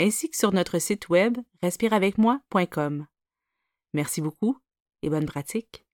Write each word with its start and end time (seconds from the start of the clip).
ainsi 0.00 0.30
que 0.30 0.36
sur 0.36 0.52
notre 0.52 0.78
site 0.78 1.08
web 1.10 1.36
respireavecmoi.com. 1.62 3.06
Merci 3.92 4.20
beaucoup 4.20 4.56
et 5.02 5.10
bonne 5.10 5.26
pratique. 5.26 5.84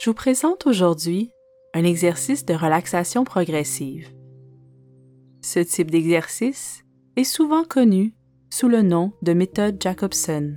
Je 0.00 0.10
vous 0.10 0.14
présente 0.14 0.66
aujourd'hui 0.66 1.30
un 1.72 1.84
exercice 1.84 2.44
de 2.44 2.54
relaxation 2.54 3.24
progressive. 3.24 4.12
Ce 5.42 5.60
type 5.60 5.90
d'exercice 5.90 6.84
est 7.16 7.24
souvent 7.24 7.64
connu 7.64 8.14
sous 8.50 8.68
le 8.68 8.82
nom 8.82 9.12
de 9.22 9.32
méthode 9.32 9.80
Jacobson. 9.80 10.56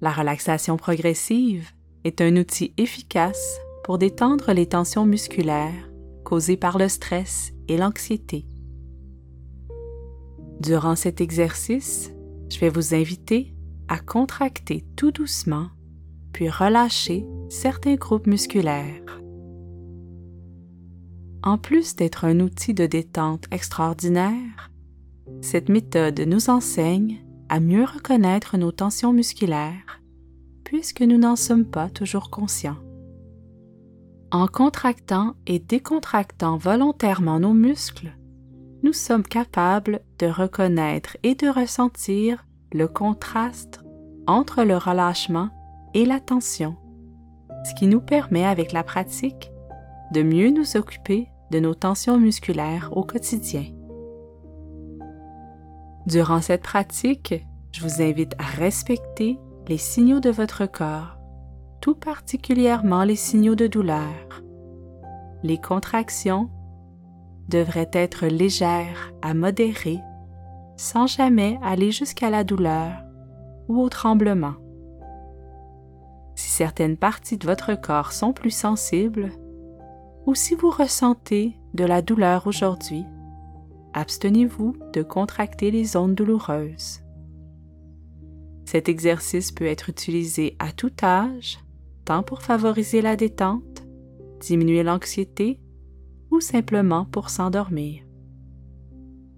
La 0.00 0.10
relaxation 0.10 0.76
progressive 0.76 1.70
est 2.02 2.20
un 2.20 2.36
outil 2.36 2.74
efficace 2.76 3.58
pour 3.84 3.98
détendre 3.98 4.52
les 4.52 4.66
tensions 4.66 5.06
musculaires 5.06 5.90
causées 6.24 6.56
par 6.56 6.78
le 6.78 6.88
stress 6.88 7.52
et 7.68 7.76
l'anxiété. 7.76 8.46
Durant 10.60 10.96
cet 10.96 11.20
exercice, 11.20 12.12
je 12.50 12.58
vais 12.58 12.68
vous 12.68 12.94
inviter 12.94 13.54
à 13.88 13.98
contracter 13.98 14.84
tout 14.96 15.10
doucement, 15.10 15.68
puis 16.32 16.48
relâcher 16.48 17.26
certains 17.48 17.96
groupes 17.96 18.26
musculaires. 18.26 19.20
En 21.42 21.58
plus 21.58 21.96
d'être 21.96 22.24
un 22.24 22.40
outil 22.40 22.72
de 22.72 22.86
détente 22.86 23.44
extraordinaire, 23.50 24.70
cette 25.42 25.68
méthode 25.68 26.20
nous 26.20 26.48
enseigne 26.48 27.24
à 27.48 27.60
mieux 27.60 27.84
reconnaître 27.84 28.56
nos 28.56 28.72
tensions 28.72 29.12
musculaires, 29.12 30.00
puisque 30.64 31.02
nous 31.02 31.18
n'en 31.18 31.36
sommes 31.36 31.66
pas 31.66 31.90
toujours 31.90 32.30
conscients. 32.30 32.78
En 34.30 34.46
contractant 34.48 35.34
et 35.46 35.58
décontractant 35.58 36.56
volontairement 36.56 37.38
nos 37.40 37.52
muscles, 37.52 38.16
nous 38.84 38.92
sommes 38.92 39.22
capables 39.22 40.00
de 40.18 40.26
reconnaître 40.26 41.16
et 41.22 41.34
de 41.34 41.48
ressentir 41.48 42.46
le 42.70 42.86
contraste 42.86 43.82
entre 44.26 44.62
le 44.62 44.76
relâchement 44.76 45.48
et 45.94 46.04
la 46.04 46.20
tension, 46.20 46.76
ce 47.64 47.74
qui 47.74 47.86
nous 47.86 48.02
permet 48.02 48.44
avec 48.44 48.72
la 48.72 48.84
pratique 48.84 49.50
de 50.12 50.22
mieux 50.22 50.50
nous 50.50 50.76
occuper 50.76 51.28
de 51.50 51.60
nos 51.60 51.74
tensions 51.74 52.20
musculaires 52.20 52.90
au 52.92 53.04
quotidien. 53.04 53.64
Durant 56.06 56.42
cette 56.42 56.62
pratique, 56.62 57.34
je 57.72 57.80
vous 57.80 58.02
invite 58.02 58.34
à 58.38 58.44
respecter 58.44 59.38
les 59.66 59.78
signaux 59.78 60.20
de 60.20 60.30
votre 60.30 60.66
corps, 60.66 61.16
tout 61.80 61.94
particulièrement 61.94 63.04
les 63.04 63.16
signaux 63.16 63.54
de 63.54 63.66
douleur. 63.66 64.42
Les 65.42 65.58
contractions 65.58 66.50
devraient 67.48 67.90
être 67.92 68.26
légères 68.26 69.12
à 69.22 69.34
modérées, 69.34 70.00
sans 70.76 71.06
jamais 71.06 71.58
aller 71.62 71.92
jusqu'à 71.92 72.30
la 72.30 72.44
douleur 72.44 72.92
ou 73.68 73.80
au 73.80 73.88
tremblement. 73.88 74.54
Si 76.34 76.50
certaines 76.50 76.96
parties 76.96 77.38
de 77.38 77.46
votre 77.46 77.74
corps 77.74 78.12
sont 78.12 78.32
plus 78.32 78.50
sensibles, 78.50 79.30
ou 80.26 80.34
si 80.34 80.54
vous 80.54 80.70
ressentez 80.70 81.56
de 81.74 81.84
la 81.84 82.02
douleur 82.02 82.46
aujourd'hui, 82.46 83.04
abstenez-vous 83.92 84.76
de 84.92 85.02
contracter 85.02 85.70
les 85.70 85.84
zones 85.84 86.14
douloureuses. 86.14 87.00
Cet 88.64 88.88
exercice 88.88 89.52
peut 89.52 89.66
être 89.66 89.90
utilisé 89.90 90.56
à 90.58 90.72
tout 90.72 90.92
âge, 91.02 91.58
tant 92.04 92.22
pour 92.22 92.42
favoriser 92.42 93.02
la 93.02 93.14
détente, 93.14 93.84
diminuer 94.40 94.82
l'anxiété 94.82 95.60
simplement 96.40 97.04
pour 97.06 97.30
s'endormir. 97.30 98.02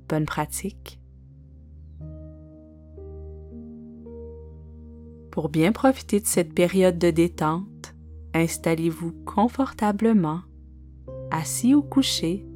Bonne 0.09 0.27
pratique. 0.27 1.01
Pour 5.31 5.49
bien 5.49 5.73
profiter 5.73 6.21
de 6.21 6.27
cette 6.27 6.55
période 6.55 6.99
de 6.99 7.11
détente, 7.11 7.95
installez-vous 8.33 9.13
confortablement, 9.27 10.41
assis 11.31 11.75
ou 11.75 11.83
couché, 11.83 12.47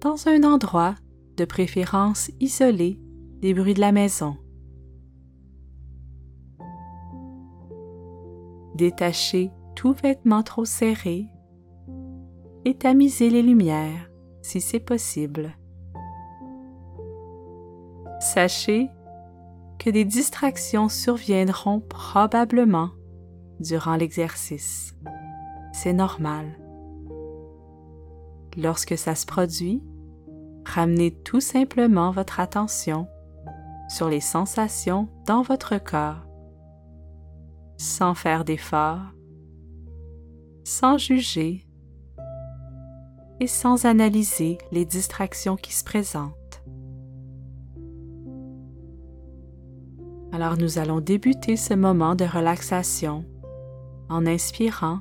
dans 0.00 0.28
un 0.28 0.42
endroit 0.42 0.94
de 1.36 1.44
préférence 1.44 2.30
isolé 2.40 2.98
des 3.40 3.54
bruits 3.54 3.74
de 3.74 3.80
la 3.80 3.92
maison. 3.92 4.36
Détachez 8.74 9.50
tout 9.76 9.92
vêtement 9.92 10.42
trop 10.42 10.64
serré 10.64 11.26
et 12.64 12.74
tamisez 12.74 13.30
les 13.30 13.42
lumières 13.42 14.08
si 14.42 14.60
c'est 14.60 14.80
possible. 14.80 15.56
Sachez 18.20 18.88
que 19.78 19.90
des 19.90 20.04
distractions 20.04 20.88
surviendront 20.88 21.80
probablement 21.80 22.90
durant 23.58 23.96
l'exercice. 23.96 24.94
C'est 25.72 25.92
normal. 25.92 26.58
Lorsque 28.56 28.96
ça 28.98 29.14
se 29.14 29.26
produit, 29.26 29.82
ramenez 30.64 31.10
tout 31.10 31.40
simplement 31.40 32.10
votre 32.10 32.38
attention 32.38 33.08
sur 33.88 34.08
les 34.08 34.20
sensations 34.20 35.08
dans 35.26 35.42
votre 35.42 35.78
corps, 35.78 36.26
sans 37.76 38.14
faire 38.14 38.44
d'effort, 38.44 39.00
sans 40.64 40.98
juger 40.98 41.66
et 43.42 43.48
sans 43.48 43.86
analyser 43.86 44.58
les 44.70 44.84
distractions 44.84 45.56
qui 45.56 45.74
se 45.74 45.82
présentent. 45.82 46.62
Alors 50.30 50.56
nous 50.56 50.78
allons 50.78 51.00
débuter 51.00 51.56
ce 51.56 51.74
moment 51.74 52.14
de 52.14 52.24
relaxation 52.24 53.24
en 54.08 54.26
inspirant 54.26 55.00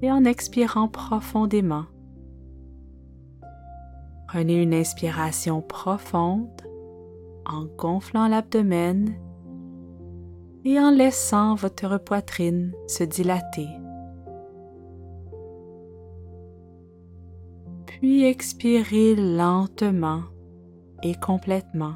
et 0.00 0.12
en 0.12 0.24
expirant 0.24 0.86
profondément. 0.86 1.86
Prenez 4.28 4.62
une 4.62 4.72
inspiration 4.72 5.60
profonde 5.60 6.62
en 7.46 7.64
gonflant 7.64 8.28
l'abdomen 8.28 9.12
et 10.64 10.78
en 10.78 10.92
laissant 10.92 11.56
votre 11.56 11.98
poitrine 11.98 12.72
se 12.86 13.02
dilater. 13.02 13.66
Puis 17.98 18.24
expirez 18.24 19.16
lentement 19.16 20.24
et 21.02 21.14
complètement. 21.14 21.94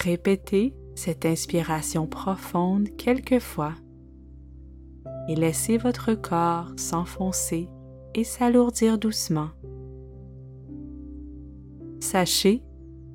Répétez 0.00 0.76
cette 0.94 1.26
inspiration 1.26 2.06
profonde 2.06 2.88
quelques 2.96 3.40
fois 3.40 3.72
et 5.28 5.34
laissez 5.34 5.76
votre 5.76 6.14
corps 6.14 6.70
s'enfoncer 6.76 7.68
et 8.14 8.22
s'alourdir 8.22 8.96
doucement. 8.98 9.48
Sachez 11.98 12.62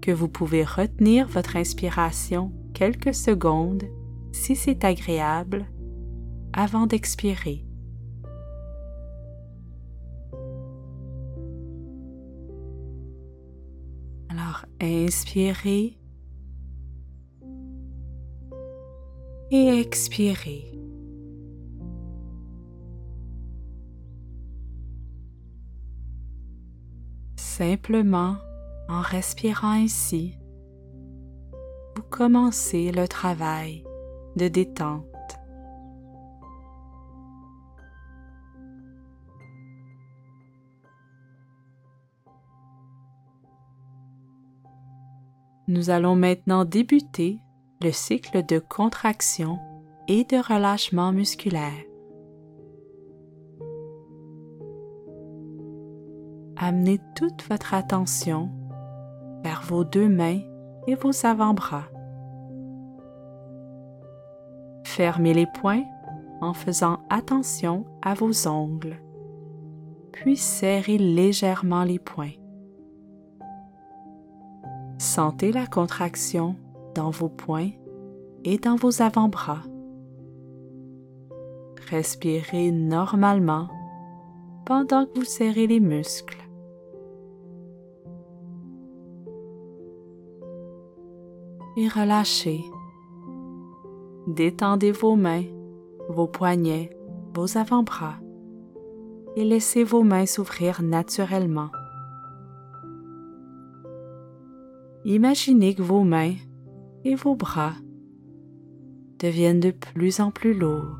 que 0.01 0.11
vous 0.11 0.27
pouvez 0.27 0.65
retenir 0.65 1.29
votre 1.29 1.55
inspiration 1.55 2.51
quelques 2.73 3.13
secondes 3.13 3.85
si 4.33 4.57
c'est 4.57 4.83
agréable 4.83 5.67
avant 6.51 6.85
d'expirer. 6.85 7.65
Inspirez 14.83 15.97
et 19.51 19.79
expirez. 19.79 20.69
Simplement 27.35 28.37
en 28.89 29.01
respirant 29.01 29.83
ainsi, 29.83 30.37
vous 31.95 32.03
commencez 32.09 32.91
le 32.91 33.07
travail 33.07 33.83
de 34.35 34.47
détente. 34.47 35.12
Nous 45.67 45.89
allons 45.89 46.15
maintenant 46.15 46.65
débuter 46.65 47.39
le 47.81 47.91
cycle 47.91 48.45
de 48.45 48.59
contraction 48.59 49.59
et 50.07 50.25
de 50.25 50.37
relâchement 50.37 51.13
musculaire. 51.13 51.83
Amenez 56.57 56.99
toute 57.15 57.43
votre 57.49 57.73
attention 57.73 58.49
vers 59.43 59.61
vos 59.63 59.83
deux 59.83 60.09
mains 60.09 60.41
et 60.87 60.95
vos 60.95 61.25
avant-bras. 61.25 61.85
Fermez 64.83 65.33
les 65.33 65.47
poings 65.47 65.85
en 66.41 66.53
faisant 66.53 66.99
attention 67.09 67.85
à 68.01 68.13
vos 68.13 68.47
ongles, 68.47 69.01
puis 70.11 70.35
serrez 70.35 70.97
légèrement 70.97 71.83
les 71.83 71.99
poings. 71.99 72.42
Sentez 75.15 75.51
la 75.51 75.67
contraction 75.67 76.55
dans 76.95 77.11
vos 77.11 77.29
poings 77.29 77.69
et 78.45 78.57
dans 78.57 78.75
vos 78.75 79.03
avant-bras. 79.03 79.61
Respirez 81.91 82.71
normalement 82.71 83.67
pendant 84.65 85.05
que 85.05 85.19
vous 85.19 85.23
serrez 85.23 85.67
les 85.67 85.79
muscles. 85.79 86.41
Et 91.77 91.87
relâchez. 91.87 92.63
Détendez 94.25 94.91
vos 94.91 95.15
mains, 95.15 95.45
vos 96.09 96.25
poignets, 96.25 96.89
vos 97.35 97.55
avant-bras 97.55 98.15
et 99.35 99.43
laissez 99.43 99.83
vos 99.83 100.01
mains 100.01 100.25
s'ouvrir 100.25 100.81
naturellement. 100.81 101.69
Imaginez 105.05 105.75
que 105.75 105.81
vos 105.81 106.03
mains 106.03 106.35
et 107.03 107.15
vos 107.15 107.35
bras 107.35 107.73
deviennent 109.19 109.59
de 109.59 109.71
plus 109.71 110.21
en 110.21 110.31
plus 110.31 110.53
lourds. 110.53 110.97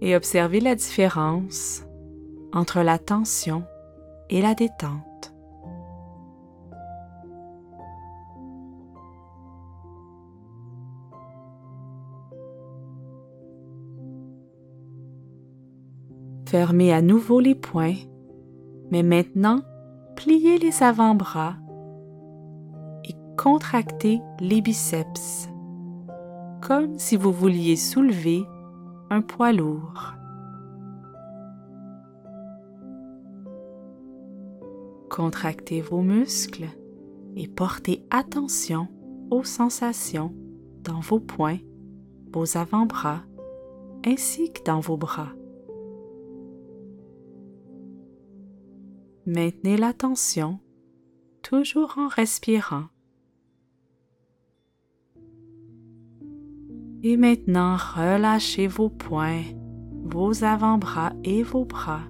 Et 0.00 0.14
observez 0.14 0.60
la 0.60 0.76
différence 0.76 1.82
entre 2.52 2.82
la 2.82 2.98
tension 2.98 3.64
et 4.30 4.40
la 4.40 4.54
détente. 4.54 5.05
Fermez 16.48 16.92
à 16.92 17.02
nouveau 17.02 17.40
les 17.40 17.56
poings, 17.56 17.96
mais 18.92 19.02
maintenant 19.02 19.62
pliez 20.14 20.58
les 20.58 20.82
avant-bras 20.82 21.56
et 23.04 23.14
contractez 23.36 24.20
les 24.38 24.60
biceps, 24.60 25.48
comme 26.62 26.98
si 27.00 27.16
vous 27.16 27.32
vouliez 27.32 27.74
soulever 27.74 28.44
un 29.10 29.22
poids 29.22 29.52
lourd. 29.52 30.14
Contractez 35.10 35.80
vos 35.80 36.02
muscles 36.02 36.68
et 37.34 37.48
portez 37.48 38.06
attention 38.10 38.86
aux 39.30 39.42
sensations 39.44 40.32
dans 40.84 41.00
vos 41.00 41.18
poings, 41.18 41.58
vos 42.32 42.56
avant-bras 42.56 43.22
ainsi 44.06 44.52
que 44.52 44.62
dans 44.62 44.78
vos 44.78 44.96
bras. 44.96 45.35
Maintenez 49.28 49.76
la 49.76 49.92
tension, 49.92 50.60
toujours 51.42 51.98
en 51.98 52.06
respirant. 52.06 52.84
Et 57.02 57.16
maintenant, 57.16 57.74
relâchez 57.76 58.68
vos 58.68 58.88
poings, 58.88 59.42
vos 60.04 60.44
avant-bras 60.44 61.12
et 61.24 61.42
vos 61.42 61.64
bras. 61.64 62.04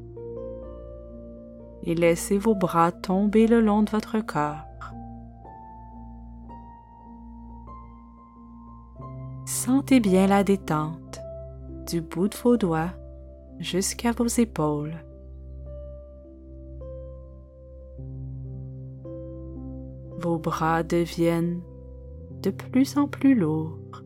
Et 1.84 1.94
laissez 1.94 2.36
vos 2.36 2.54
bras 2.54 2.92
tomber 2.92 3.46
le 3.46 3.62
long 3.62 3.82
de 3.82 3.90
votre 3.90 4.20
corps. 4.20 4.92
Sentez 9.46 10.00
bien 10.00 10.26
la 10.26 10.44
détente 10.44 11.20
du 11.86 12.02
bout 12.02 12.28
de 12.28 12.36
vos 12.36 12.58
doigts 12.58 12.92
jusqu'à 13.58 14.12
vos 14.12 14.26
épaules. 14.26 15.05
Vos 20.26 20.38
bras 20.38 20.82
deviennent 20.82 21.62
de 22.42 22.50
plus 22.50 22.96
en 22.96 23.06
plus 23.06 23.36
lourds, 23.36 24.02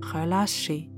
relâchés. 0.00 0.88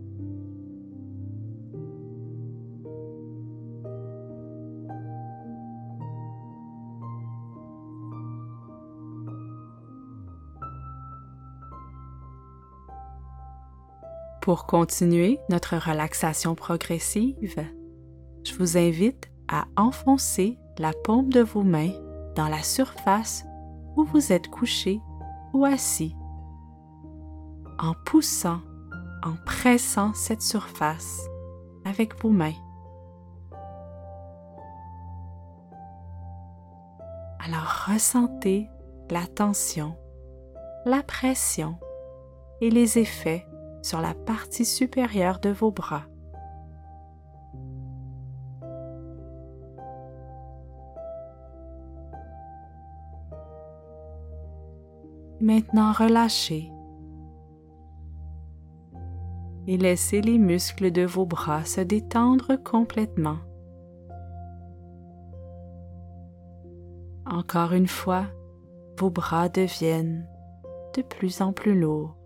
Pour 14.41 14.67
continuer 14.67 15.41
notre 15.49 15.79
relaxation 15.79 16.55
progressive, 16.55 17.61
je 18.45 18.55
vous 18.55 18.79
invite 18.79 19.33
à 19.49 19.65
enfoncer 19.77 20.59
la 20.79 20.93
paume 20.93 21.33
de 21.33 21.41
vos 21.41 21.65
mains 21.65 21.91
dans 22.37 22.47
la 22.47 22.63
surface 22.63 23.45
où 23.97 24.05
vous 24.05 24.33
êtes 24.33 24.49
couché 24.49 25.01
ou 25.53 25.65
assis, 25.65 26.15
en 27.79 27.95
poussant, 28.07 28.61
en 29.23 29.35
pressant 29.45 30.15
cette 30.15 30.43
surface 30.43 31.21
avec 31.85 32.21
vos 32.23 32.31
mains. 32.31 32.55
Alors 37.45 37.87
ressentez 37.89 38.69
la 39.11 39.27
tension, 39.27 39.97
la 40.85 41.03
pression 41.03 41.79
et 42.61 42.71
les 42.71 42.99
effets 42.99 43.47
sur 43.83 44.01
la 44.01 44.15
partie 44.15 44.65
supérieure 44.67 45.41
de 45.41 45.51
vos 45.51 45.71
bras. 45.71 46.05
Maintenant 55.41 55.93
relâchez 55.93 56.71
et 59.67 59.77
laissez 59.79 60.21
les 60.21 60.39
muscles 60.39 60.91
de 60.91 61.03
vos 61.03 61.25
bras 61.25 61.65
se 61.65 61.81
détendre 61.81 62.63
complètement. 62.63 63.39
Encore 67.25 67.73
une 67.73 67.87
fois, 67.87 68.27
vos 68.99 69.11
bras 69.11 69.49
deviennent 69.49 70.27
de 70.97 71.03
plus 71.03 71.41
en 71.41 71.53
plus 71.53 71.79
lourds. 71.79 72.17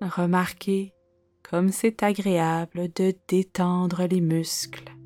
Remarquez 0.00 0.94
comme 1.48 1.70
c'est 1.70 2.02
agréable 2.02 2.88
de 2.94 3.14
détendre 3.28 4.04
les 4.04 4.20
muscles. 4.20 4.97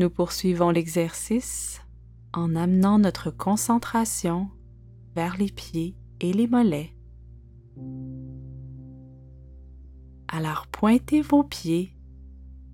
Nous 0.00 0.08
poursuivons 0.08 0.70
l'exercice 0.70 1.82
en 2.32 2.56
amenant 2.56 2.98
notre 2.98 3.30
concentration 3.30 4.48
vers 5.14 5.36
les 5.36 5.50
pieds 5.50 5.94
et 6.20 6.32
les 6.32 6.46
mollets. 6.46 6.96
Alors 10.26 10.68
pointez 10.68 11.20
vos 11.20 11.44
pieds 11.44 11.94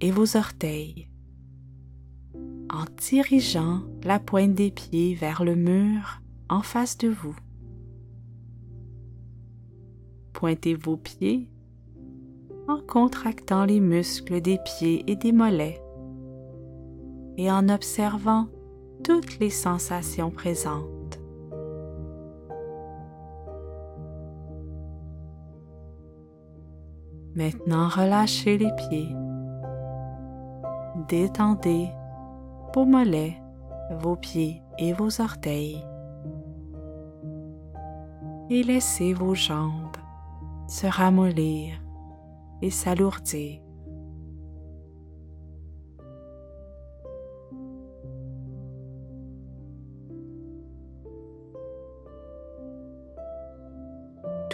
et 0.00 0.12
vos 0.12 0.36
orteils 0.36 1.08
en 2.70 2.84
dirigeant 2.96 3.82
la 4.04 4.20
pointe 4.20 4.54
des 4.54 4.70
pieds 4.70 5.16
vers 5.16 5.42
le 5.42 5.56
mur 5.56 6.20
en 6.48 6.62
face 6.62 6.96
de 6.96 7.08
vous. 7.08 7.34
Pointez 10.32 10.74
vos 10.74 10.96
pieds 10.96 11.50
en 12.68 12.80
contractant 12.80 13.64
les 13.64 13.80
muscles 13.80 14.40
des 14.40 14.58
pieds 14.64 15.02
et 15.10 15.16
des 15.16 15.32
mollets 15.32 15.82
et 17.36 17.50
en 17.50 17.68
observant 17.68 18.46
toutes 19.04 19.38
les 19.38 19.50
sensations 19.50 20.30
présentes. 20.30 21.20
Maintenant, 27.34 27.88
relâchez 27.88 28.56
les 28.56 28.72
pieds. 28.88 29.14
Détendez 31.08 31.88
vos 32.74 32.84
mollets, 32.84 33.36
vos 34.00 34.16
pieds 34.16 34.62
et 34.78 34.92
vos 34.92 35.20
orteils. 35.20 35.82
et 38.48 38.62
laissez 38.62 39.12
vos 39.12 39.34
jambes 39.34 39.96
se 40.68 40.86
ramollir 40.86 41.80
et 42.62 42.70
s'alourdir. 42.70 43.65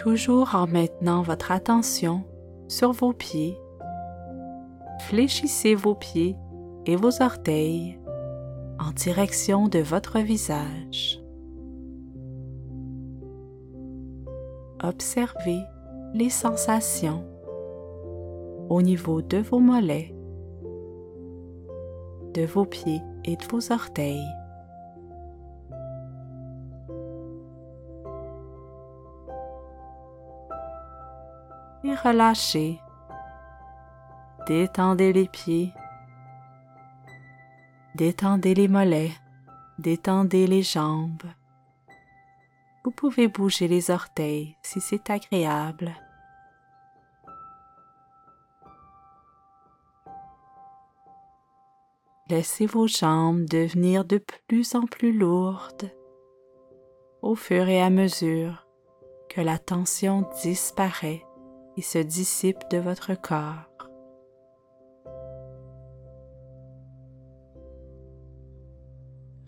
Toujours 0.03 0.53
en 0.53 0.67
maintenant 0.67 1.21
votre 1.21 1.53
attention 1.53 2.25
sur 2.67 2.91
vos 2.91 3.13
pieds, 3.13 3.57
fléchissez 5.07 5.75
vos 5.75 5.95
pieds 5.95 6.35
et 6.85 6.97
vos 6.97 7.21
orteils 7.21 7.97
en 8.81 8.91
direction 8.91 9.69
de 9.69 9.79
votre 9.79 10.19
visage. 10.19 11.23
Observez 14.83 15.61
les 16.13 16.29
sensations 16.29 17.23
au 18.67 18.81
niveau 18.81 19.21
de 19.21 19.37
vos 19.37 19.59
mollets, 19.59 20.13
de 22.33 22.45
vos 22.45 22.65
pieds 22.65 23.01
et 23.23 23.37
de 23.37 23.45
vos 23.49 23.71
orteils. 23.71 24.27
Relâchez. 32.03 32.79
Détendez 34.47 35.13
les 35.13 35.27
pieds. 35.27 35.73
Détendez 37.95 38.53
les 38.53 38.67
mollets. 38.67 39.13
Détendez 39.79 40.47
les 40.47 40.63
jambes. 40.63 41.23
Vous 42.83 42.91
pouvez 42.91 43.27
bouger 43.27 43.67
les 43.67 43.89
orteils 43.89 44.57
si 44.61 44.81
c'est 44.81 45.09
agréable. 45.09 45.95
Laissez 52.29 52.65
vos 52.65 52.87
jambes 52.87 53.45
devenir 53.45 54.05
de 54.05 54.17
plus 54.47 54.75
en 54.75 54.85
plus 54.85 55.13
lourdes 55.13 55.91
au 57.21 57.35
fur 57.35 57.69
et 57.69 57.81
à 57.81 57.89
mesure 57.89 58.67
que 59.29 59.39
la 59.39 59.57
tension 59.57 60.27
disparaît 60.41 61.23
et 61.77 61.81
se 61.81 61.97
dissipe 61.97 62.59
de 62.71 62.77
votre 62.77 63.13
corps. 63.15 63.69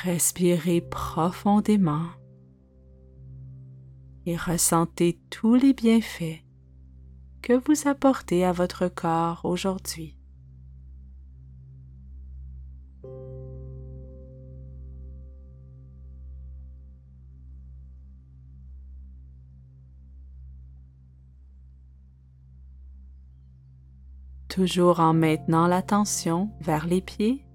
Respirez 0.02 0.82
profondément 0.82 2.10
et 4.26 4.36
ressentez 4.36 5.20
tous 5.30 5.56
les 5.56 5.74
bienfaits 5.74 6.44
que 7.42 7.54
vous 7.54 7.88
apportez 7.88 8.44
à 8.44 8.52
votre 8.52 8.88
corps 8.88 9.42
aujourd'hui. 9.44 10.15
Toujours 24.56 25.02
en 25.02 25.14
maintenant 25.14 25.68
l'attention 25.68 26.50
vers 26.62 26.88
les 26.88 27.02
pieds, 27.02 27.46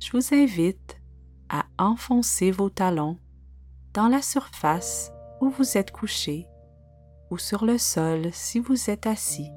je 0.00 0.10
vous 0.12 0.34
invite 0.34 0.98
à 1.50 1.66
enfoncer 1.76 2.50
vos 2.50 2.70
talons 2.70 3.18
dans 3.92 4.08
la 4.08 4.22
surface 4.22 5.12
où 5.42 5.50
vous 5.50 5.76
êtes 5.76 5.90
couché 5.90 6.46
ou 7.30 7.36
sur 7.36 7.66
le 7.66 7.76
sol 7.76 8.30
si 8.32 8.58
vous 8.58 8.88
êtes 8.88 9.06
assis. 9.06 9.50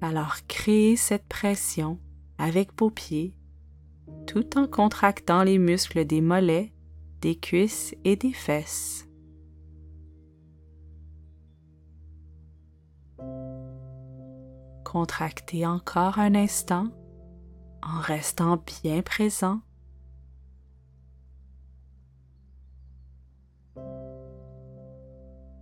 Alors 0.00 0.36
créez 0.48 0.96
cette 0.96 1.28
pression 1.28 1.98
avec 2.38 2.70
vos 2.80 2.90
pieds 2.90 3.34
tout 4.26 4.56
en 4.56 4.66
contractant 4.66 5.42
les 5.42 5.58
muscles 5.58 6.06
des 6.06 6.22
mollets, 6.22 6.72
des 7.20 7.36
cuisses 7.36 7.94
et 8.04 8.16
des 8.16 8.32
fesses. 8.32 9.09
Contractez 14.90 15.64
encore 15.64 16.18
un 16.18 16.34
instant 16.34 16.88
en 17.80 18.00
restant 18.00 18.60
bien 18.82 19.02
présent 19.02 19.60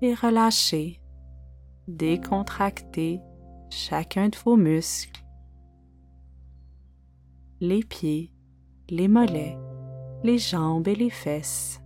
et 0.01 0.15
relâchez, 0.15 1.03
décontractez 1.89 3.21
chacun 3.69 4.31
de 4.31 4.37
vos 4.39 4.57
muscles, 4.57 5.23
les 7.61 7.85
pieds, 7.85 8.33
les 8.89 9.09
mollets, 9.09 9.59
les 10.25 10.39
jambes 10.39 10.89
et 10.89 10.97
les 10.97 11.11
fesses. 11.11 11.83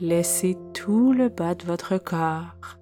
Laissez 0.00 0.56
tout 0.74 1.12
le 1.12 1.28
bas 1.28 1.54
de 1.54 1.64
votre 1.64 1.96
corps 1.98 2.76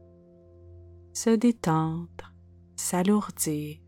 se 1.13 1.31
détendre, 1.31 2.35
s'alourdir. 2.77 3.79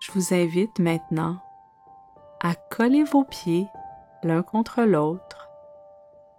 je 0.00 0.12
vous 0.12 0.34
invite 0.34 0.78
maintenant 0.78 1.40
à 2.40 2.54
coller 2.54 3.04
vos 3.04 3.24
pieds 3.24 3.66
l'un 4.22 4.42
contre 4.42 4.82
l'autre, 4.82 5.48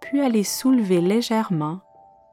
puis 0.00 0.20
à 0.20 0.28
les 0.28 0.44
soulever 0.44 1.00
légèrement 1.00 1.80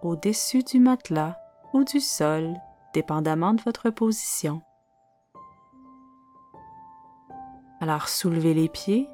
au-dessus 0.02 0.64
du 0.64 0.80
matelas 0.80 1.38
ou 1.74 1.84
du 1.84 2.00
sol, 2.00 2.56
dépendamment 2.94 3.54
de 3.54 3.62
votre 3.62 3.90
position. 3.90 4.62
Alors 7.82 8.10
soulevez 8.10 8.54
les 8.54 8.70
pieds 8.70 9.08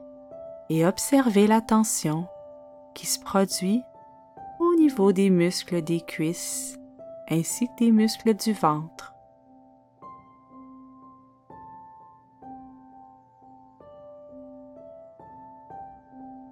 et 0.69 0.85
observez 0.85 1.47
la 1.47 1.61
tension 1.61 2.27
qui 2.95 3.05
se 3.05 3.19
produit 3.19 3.83
au 4.59 4.75
niveau 4.75 5.11
des 5.11 5.29
muscles 5.29 5.81
des 5.81 6.01
cuisses 6.01 6.77
ainsi 7.29 7.67
que 7.67 7.85
des 7.85 7.91
muscles 7.91 8.33
du 8.33 8.53
ventre. 8.53 9.13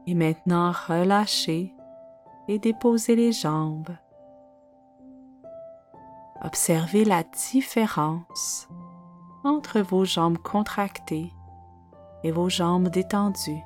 Et 0.06 0.15
maintenant, 0.15 0.72
relâchez 0.72 1.74
et 2.48 2.60
déposez 2.60 3.15
les 3.15 3.32
jambes. 3.32 3.96
Observez 6.46 7.06
la 7.06 7.24
différence 7.24 8.68
entre 9.46 9.80
vos 9.80 10.04
jambes 10.04 10.38
contractées 10.38 11.32
et 12.24 12.32
vos 12.32 12.50
jambes 12.50 12.90
détendues. 12.90 13.64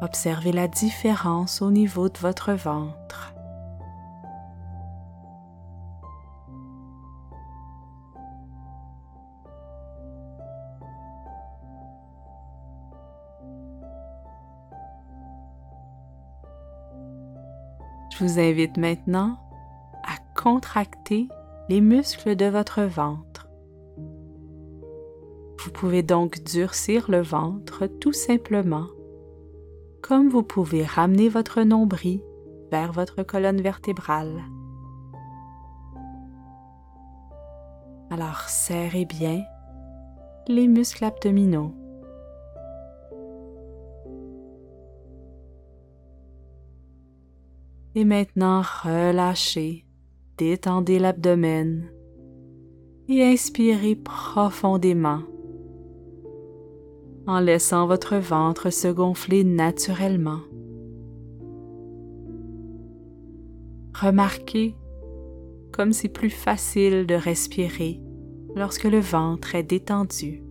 Observez 0.00 0.50
la 0.50 0.66
différence 0.66 1.60
au 1.60 1.70
niveau 1.70 2.08
de 2.08 2.16
votre 2.18 2.54
ventre. 2.54 3.34
Je 18.10 18.24
vous 18.24 18.38
invite 18.38 18.78
maintenant 18.78 19.38
contracter 20.42 21.28
les 21.68 21.80
muscles 21.80 22.34
de 22.34 22.46
votre 22.46 22.82
ventre. 22.82 23.48
Vous 25.60 25.70
pouvez 25.70 26.02
donc 26.02 26.42
durcir 26.42 27.08
le 27.08 27.22
ventre 27.22 27.86
tout 27.86 28.12
simplement, 28.12 28.88
comme 30.02 30.28
vous 30.28 30.42
pouvez 30.42 30.84
ramener 30.84 31.28
votre 31.28 31.62
nombril 31.62 32.20
vers 32.72 32.90
votre 32.90 33.22
colonne 33.22 33.60
vertébrale. 33.60 34.42
Alors 38.10 38.48
serrez 38.48 39.04
bien 39.04 39.44
les 40.48 40.66
muscles 40.66 41.04
abdominaux. 41.04 41.72
Et 47.94 48.04
maintenant, 48.04 48.62
relâchez, 48.62 49.86
détendez 50.38 50.98
l'abdomen 50.98 51.90
et 53.08 53.22
inspirez 53.22 53.96
profondément 53.96 55.20
en 57.26 57.40
laissant 57.40 57.86
votre 57.86 58.16
ventre 58.16 58.70
se 58.70 58.88
gonfler 58.88 59.44
naturellement. 59.44 60.40
Remarquez 63.94 64.74
comme 65.72 65.92
c'est 65.92 66.08
plus 66.08 66.30
facile 66.30 67.06
de 67.06 67.14
respirer 67.14 68.00
lorsque 68.54 68.84
le 68.84 69.00
ventre 69.00 69.54
est 69.54 69.62
détendu. 69.62 70.42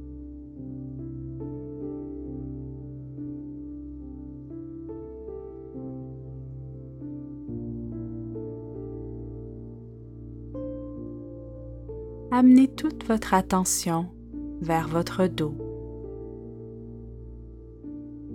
Amenez 12.41 12.69
toute 12.69 13.03
votre 13.03 13.35
attention 13.35 14.07
vers 14.61 14.87
votre 14.87 15.27
dos. 15.27 15.53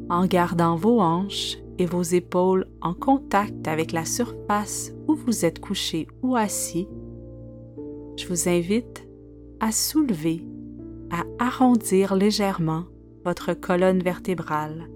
En 0.08 0.26
gardant 0.26 0.76
vos 0.76 1.00
hanches 1.00 1.58
et 1.78 1.86
vos 1.86 2.04
épaules 2.04 2.68
en 2.82 2.94
contact 2.94 3.66
avec 3.66 3.90
la 3.90 4.04
surface 4.04 4.92
où 5.08 5.16
vous 5.16 5.44
êtes 5.44 5.58
couché 5.58 6.06
ou 6.22 6.36
assis, 6.36 6.86
je 8.16 8.28
vous 8.28 8.48
invite 8.48 9.08
à 9.58 9.72
soulever, 9.72 10.46
à 11.10 11.24
arrondir 11.44 12.14
légèrement 12.14 12.84
votre 13.24 13.54
colonne 13.54 14.04
vertébrale, 14.04 14.88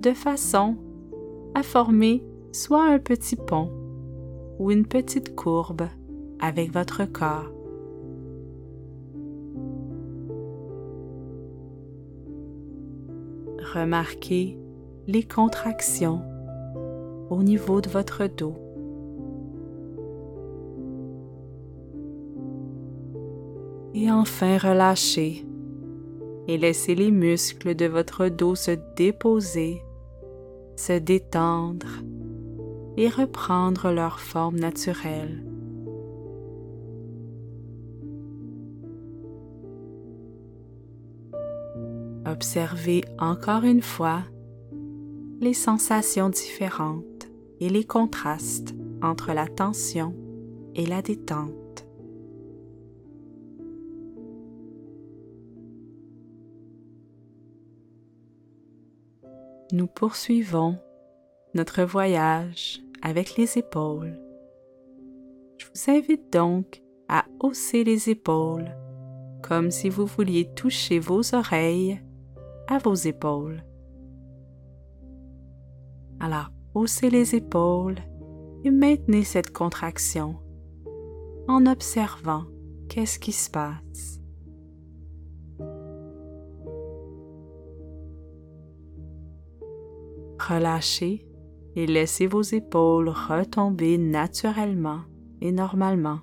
de 0.00 0.10
façon 0.10 0.76
à 1.54 1.62
former 1.62 2.24
soit 2.50 2.82
un 2.82 2.98
petit 2.98 3.36
pont 3.36 3.70
ou 4.58 4.72
une 4.72 4.86
petite 4.86 5.36
courbe 5.36 5.82
avec 6.40 6.72
votre 6.72 7.04
corps. 7.04 7.61
Remarquez 13.72 14.58
les 15.06 15.22
contractions 15.22 16.20
au 17.30 17.42
niveau 17.42 17.80
de 17.80 17.88
votre 17.88 18.26
dos. 18.26 18.54
Et 23.94 24.10
enfin 24.10 24.58
relâchez 24.58 25.46
et 26.48 26.58
laissez 26.58 26.94
les 26.94 27.10
muscles 27.10 27.74
de 27.74 27.86
votre 27.86 28.28
dos 28.28 28.54
se 28.54 28.72
déposer, 28.96 29.82
se 30.76 30.98
détendre 30.98 32.02
et 32.98 33.08
reprendre 33.08 33.90
leur 33.90 34.20
forme 34.20 34.58
naturelle. 34.58 35.51
Observez 42.32 43.02
encore 43.18 43.64
une 43.64 43.82
fois 43.82 44.22
les 45.40 45.52
sensations 45.52 46.30
différentes 46.30 47.28
et 47.60 47.68
les 47.68 47.84
contrastes 47.84 48.74
entre 49.02 49.34
la 49.34 49.46
tension 49.46 50.14
et 50.74 50.86
la 50.86 51.02
détente. 51.02 51.84
Nous 59.72 59.86
poursuivons 59.86 60.78
notre 61.52 61.82
voyage 61.82 62.80
avec 63.02 63.36
les 63.36 63.58
épaules. 63.58 64.18
Je 65.58 65.66
vous 65.66 65.90
invite 65.90 66.32
donc 66.32 66.82
à 67.10 67.26
hausser 67.40 67.84
les 67.84 68.08
épaules 68.08 68.74
comme 69.42 69.70
si 69.70 69.90
vous 69.90 70.06
vouliez 70.06 70.48
toucher 70.54 70.98
vos 70.98 71.34
oreilles 71.34 72.00
vos 72.78 72.94
épaules. 72.94 73.64
Alors, 76.20 76.50
haussez 76.74 77.10
les 77.10 77.34
épaules 77.34 77.98
et 78.64 78.70
maintenez 78.70 79.24
cette 79.24 79.52
contraction 79.52 80.36
en 81.48 81.66
observant 81.66 82.44
qu'est-ce 82.88 83.18
qui 83.18 83.32
se 83.32 83.50
passe. 83.50 84.20
Relâchez 90.38 91.26
et 91.76 91.86
laissez 91.86 92.26
vos 92.26 92.42
épaules 92.42 93.08
retomber 93.08 93.98
naturellement 93.98 95.00
et 95.40 95.52
normalement. 95.52 96.20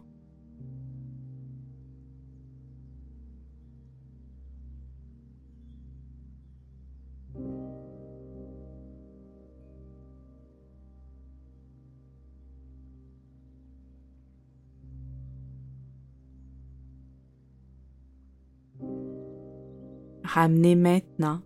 Ramenez 20.31 20.75
maintenant, 20.75 21.41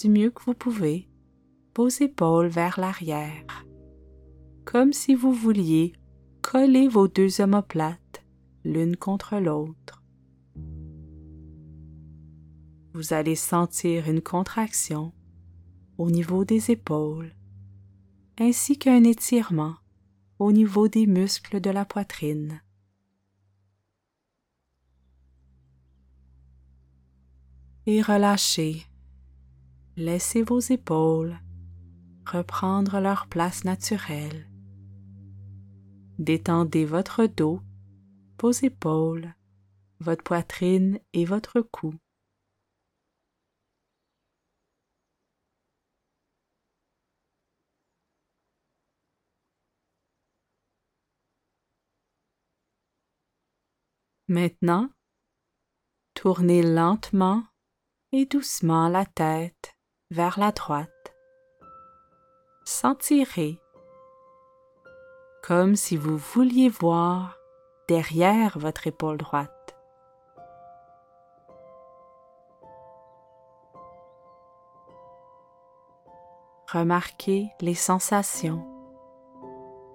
du 0.00 0.08
mieux 0.08 0.30
que 0.30 0.44
vous 0.44 0.54
pouvez, 0.54 1.08
vos 1.76 1.88
épaules 1.88 2.46
vers 2.46 2.78
l'arrière, 2.78 3.66
comme 4.64 4.92
si 4.92 5.16
vous 5.16 5.32
vouliez 5.32 5.92
coller 6.40 6.86
vos 6.86 7.08
deux 7.08 7.40
omoplates 7.40 8.24
l'une 8.64 8.96
contre 8.96 9.40
l'autre. 9.40 10.04
Vous 12.94 13.12
allez 13.12 13.34
sentir 13.34 14.08
une 14.08 14.22
contraction 14.22 15.12
au 15.98 16.08
niveau 16.08 16.44
des 16.44 16.70
épaules, 16.70 17.34
ainsi 18.38 18.78
qu'un 18.78 19.02
étirement 19.02 19.74
au 20.38 20.52
niveau 20.52 20.86
des 20.86 21.08
muscles 21.08 21.60
de 21.60 21.70
la 21.70 21.84
poitrine. 21.84 22.62
Et 27.86 28.02
relâchez. 28.02 28.86
Laissez 29.96 30.42
vos 30.42 30.60
épaules 30.60 31.38
reprendre 32.26 33.00
leur 33.00 33.28
place 33.28 33.64
naturelle. 33.64 34.48
Détendez 36.18 36.84
votre 36.84 37.26
dos, 37.26 37.60
vos 38.40 38.52
épaules, 38.52 39.34
votre 40.00 40.24
poitrine 40.24 40.98
et 41.12 41.24
votre 41.24 41.60
cou. 41.60 41.94
Maintenant, 54.28 54.90
tournez 56.14 56.62
lentement 56.62 57.44
et 58.16 58.24
doucement 58.24 58.88
la 58.88 59.04
tête 59.04 59.76
vers 60.10 60.38
la 60.40 60.50
droite. 60.50 60.88
Sentirez 62.64 63.60
comme 65.46 65.76
si 65.76 65.98
vous 65.98 66.16
vouliez 66.16 66.70
voir 66.70 67.36
derrière 67.88 68.58
votre 68.58 68.86
épaule 68.86 69.18
droite. 69.18 69.76
Remarquez 76.72 77.50
les 77.60 77.74
sensations, 77.74 78.66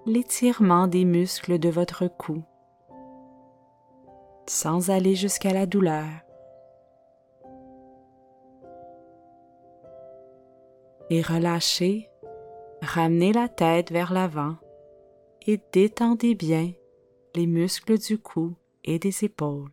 l'étirement 0.06 0.86
des 0.86 1.04
muscles 1.04 1.58
de 1.58 1.68
votre 1.68 2.06
cou, 2.06 2.44
sans 4.46 4.90
aller 4.90 5.16
jusqu'à 5.16 5.52
la 5.52 5.66
douleur. 5.66 6.08
Et 11.12 11.20
relâchez, 11.20 12.08
ramenez 12.80 13.34
la 13.34 13.46
tête 13.46 13.92
vers 13.92 14.14
l'avant 14.14 14.56
et 15.46 15.60
détendez 15.70 16.34
bien 16.34 16.72
les 17.34 17.46
muscles 17.46 17.98
du 17.98 18.16
cou 18.16 18.56
et 18.82 18.98
des 18.98 19.22
épaules. 19.22 19.70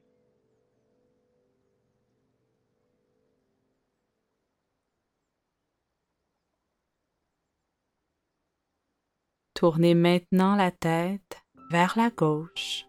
Tournez 9.54 9.96
maintenant 9.96 10.58
la 10.58 10.72
tête 10.72 11.38
vers 11.72 11.94
la 11.96 12.10
gauche, 12.10 12.86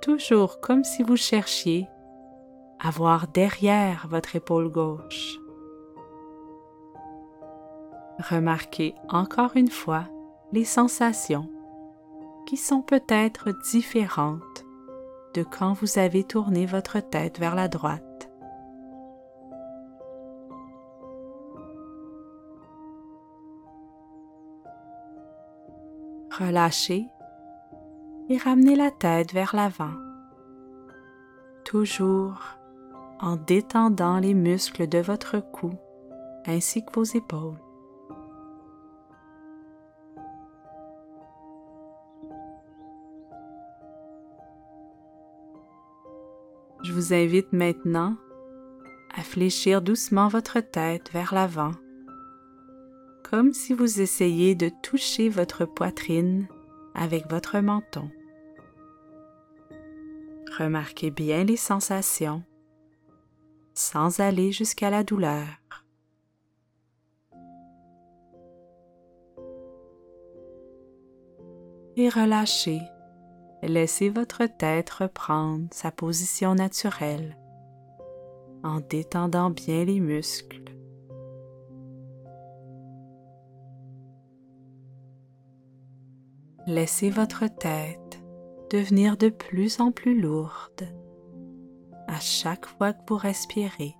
toujours 0.00 0.62
comme 0.62 0.82
si 0.82 1.02
vous 1.02 1.18
cherchiez 1.18 1.86
à 2.78 2.90
voir 2.90 3.28
derrière 3.28 4.08
votre 4.08 4.34
épaule 4.34 4.70
gauche. 4.70 5.39
Remarquez 8.28 8.94
encore 9.08 9.52
une 9.56 9.70
fois 9.70 10.04
les 10.52 10.64
sensations 10.66 11.48
qui 12.44 12.58
sont 12.58 12.82
peut-être 12.82 13.50
différentes 13.70 14.66
de 15.32 15.42
quand 15.42 15.72
vous 15.72 15.98
avez 15.98 16.24
tourné 16.24 16.66
votre 16.66 17.00
tête 17.00 17.38
vers 17.38 17.54
la 17.54 17.68
droite. 17.68 18.28
Relâchez 26.38 27.06
et 28.28 28.36
ramenez 28.36 28.76
la 28.76 28.90
tête 28.90 29.32
vers 29.32 29.56
l'avant, 29.56 29.94
toujours 31.64 32.38
en 33.20 33.36
détendant 33.36 34.18
les 34.18 34.34
muscles 34.34 34.88
de 34.88 34.98
votre 34.98 35.38
cou 35.40 35.72
ainsi 36.46 36.84
que 36.84 36.92
vos 36.92 37.04
épaules. 37.04 37.69
Vous 47.10 47.16
invite 47.16 47.52
maintenant 47.52 48.16
à 49.12 49.22
fléchir 49.22 49.82
doucement 49.82 50.28
votre 50.28 50.60
tête 50.60 51.10
vers 51.12 51.34
l'avant, 51.34 51.72
comme 53.28 53.52
si 53.52 53.74
vous 53.74 54.00
essayiez 54.00 54.54
de 54.54 54.70
toucher 54.82 55.28
votre 55.28 55.64
poitrine 55.64 56.46
avec 56.94 57.28
votre 57.28 57.58
menton. 57.58 58.08
Remarquez 60.56 61.10
bien 61.10 61.42
les 61.42 61.56
sensations 61.56 62.44
sans 63.74 64.20
aller 64.20 64.52
jusqu'à 64.52 64.90
la 64.90 65.02
douleur. 65.02 65.46
Et 71.96 72.08
relâchez. 72.08 72.80
Laissez 73.62 74.08
votre 74.08 74.46
tête 74.46 74.90
reprendre 74.90 75.66
sa 75.70 75.90
position 75.90 76.54
naturelle 76.54 77.36
en 78.62 78.80
détendant 78.80 79.50
bien 79.50 79.84
les 79.84 80.00
muscles. 80.00 80.64
Laissez 86.66 87.10
votre 87.10 87.46
tête 87.46 88.22
devenir 88.70 89.16
de 89.16 89.28
plus 89.28 89.80
en 89.80 89.92
plus 89.92 90.20
lourde 90.20 90.88
à 92.06 92.20
chaque 92.20 92.66
fois 92.66 92.92
que 92.92 93.02
vous 93.08 93.16
respirez. 93.16 93.94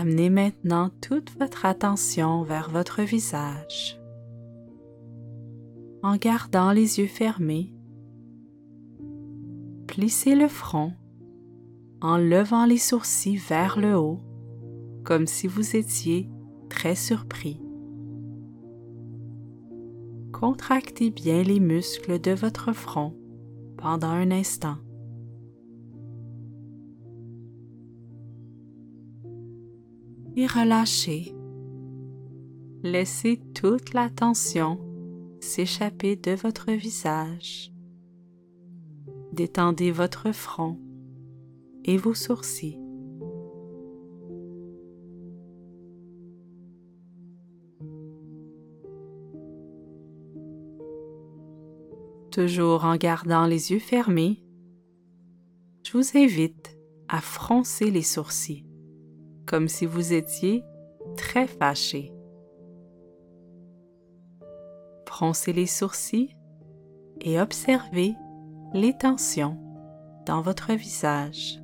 Amenez 0.00 0.30
maintenant 0.30 0.88
toute 1.02 1.30
votre 1.38 1.66
attention 1.66 2.42
vers 2.42 2.70
votre 2.70 3.02
visage. 3.02 4.00
En 6.02 6.16
gardant 6.16 6.72
les 6.72 7.00
yeux 7.00 7.06
fermés, 7.06 7.74
plissez 9.86 10.34
le 10.34 10.48
front 10.48 10.94
en 12.00 12.16
levant 12.16 12.64
les 12.64 12.78
sourcils 12.78 13.36
vers 13.36 13.78
le 13.78 13.94
haut, 13.94 14.20
comme 15.04 15.26
si 15.26 15.46
vous 15.46 15.76
étiez 15.76 16.30
très 16.70 16.94
surpris. 16.94 17.60
Contractez 20.32 21.10
bien 21.10 21.42
les 21.42 21.60
muscles 21.60 22.18
de 22.18 22.30
votre 22.30 22.72
front 22.72 23.14
pendant 23.76 24.08
un 24.08 24.30
instant. 24.30 24.78
Relâchez. 30.46 31.34
Laissez 32.82 33.40
toute 33.54 33.92
la 33.92 34.08
tension 34.08 34.78
s'échapper 35.40 36.16
de 36.16 36.32
votre 36.32 36.70
visage. 36.72 37.72
Détendez 39.32 39.90
votre 39.90 40.32
front 40.32 40.78
et 41.84 41.96
vos 41.96 42.14
sourcils. 42.14 42.78
Toujours 52.30 52.84
en 52.84 52.96
gardant 52.96 53.46
les 53.46 53.72
yeux 53.72 53.80
fermés, 53.80 54.42
je 55.84 55.98
vous 55.98 56.16
invite 56.16 56.78
à 57.08 57.20
froncer 57.20 57.90
les 57.90 58.02
sourcils 58.02 58.69
comme 59.50 59.66
si 59.66 59.84
vous 59.84 60.12
étiez 60.12 60.64
très 61.16 61.48
fâché. 61.48 62.12
Froncez 65.08 65.52
les 65.52 65.66
sourcils 65.66 66.36
et 67.20 67.40
observez 67.40 68.14
les 68.74 68.96
tensions 68.96 69.58
dans 70.24 70.40
votre 70.40 70.72
visage. 70.74 71.60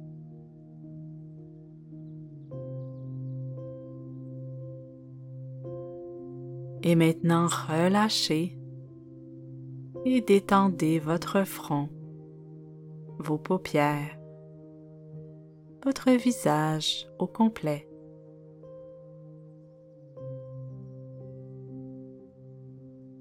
Et 6.83 6.97
maintenant 6.97 7.47
relâchez 7.47 8.59
et 10.05 10.21
détendez 10.23 10.99
votre 10.99 11.45
front, 11.45 11.89
vos 13.21 13.39
paupières, 13.39 14.16
votre 15.87 16.11
visage 16.11 17.07
au 17.21 17.29
complet. 17.29 17.89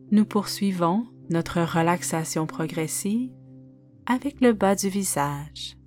Nous 0.10 0.26
poursuivons 0.26 1.06
notre 1.30 1.62
relaxation 1.62 2.48
progressive 2.48 3.32
avec 4.08 4.42
le 4.42 4.54
bas 4.54 4.74
du 4.74 4.90
visage. 4.90 5.78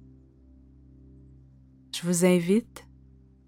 Je 1.92 2.06
vous 2.06 2.24
invite 2.24 2.86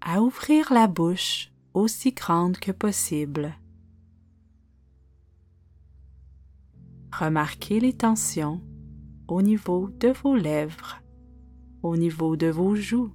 à 0.01 0.21
ouvrir 0.21 0.73
la 0.73 0.87
bouche 0.87 1.53
aussi 1.73 2.11
grande 2.11 2.57
que 2.57 2.73
possible. 2.73 3.55
Remarquez 7.17 7.79
les 7.79 7.93
tensions 7.93 8.61
au 9.29 9.41
niveau 9.41 9.87
de 9.89 10.09
vos 10.09 10.35
lèvres, 10.35 11.01
au 11.81 11.95
niveau 11.95 12.35
de 12.35 12.47
vos 12.47 12.75
joues 12.75 13.13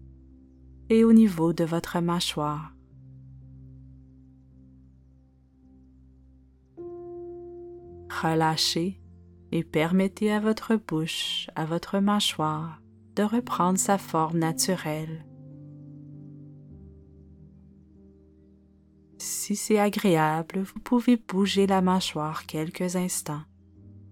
et 0.88 1.05
au 1.05 1.12
niveau 1.12 1.53
de 1.53 1.64
votre 1.64 2.01
mâchoire. 2.01 2.72
Relâchez 8.22 9.01
et 9.53 9.64
permettez 9.64 10.33
à 10.33 10.40
votre 10.40 10.77
bouche, 10.77 11.49
à 11.55 11.64
votre 11.64 11.99
mâchoire 11.99 12.81
de 13.14 13.22
reprendre 13.22 13.79
sa 13.79 13.99
forme 13.99 14.38
naturelle. 14.38 15.27
Si 19.18 19.57
c'est 19.57 19.79
agréable, 19.79 20.61
vous 20.61 20.81
pouvez 20.81 21.16
bouger 21.16 21.66
la 21.66 21.81
mâchoire 21.81 22.46
quelques 22.46 22.96
instants 22.96 23.42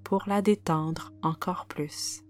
pour 0.03 0.25
la 0.27 0.43
détendre 0.43 1.13
encore 1.23 1.67
plus. 1.67 2.24